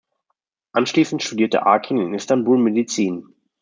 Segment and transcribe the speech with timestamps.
[0.71, 3.35] Anschließend studierte Arkin in Istanbul Medizin.